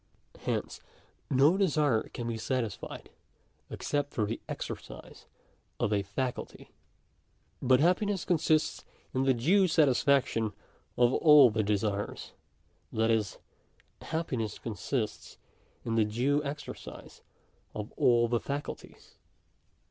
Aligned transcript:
Hence 0.45 0.79
no 1.29 1.57
desire 1.59 2.09
can 2.11 2.27
be 2.27 2.35
satisfied 2.35 3.11
except 3.69 4.09
through 4.11 4.25
the 4.25 4.41
exercise 4.49 5.27
of 5.79 5.93
a 5.93 6.01
faculty. 6.01 6.71
But 7.61 7.81
happiness 7.81 8.25
con 8.25 8.37
sists 8.37 8.83
in 9.13 9.25
the 9.25 9.35
due 9.35 9.67
satisfaction 9.67 10.53
of 10.97 11.13
all 11.13 11.51
the 11.51 11.61
desires; 11.61 12.31
that 12.91 13.11
is, 13.11 13.37
happi 14.01 14.39
< 14.39 14.39
ness 14.39 14.57
consists 14.57 15.37
in 15.85 15.93
the 15.93 16.05
due 16.05 16.43
exercise 16.43 17.21
of 17.75 17.91
all 17.95 18.27
the 18.27 18.39
faculties. 18.39 19.17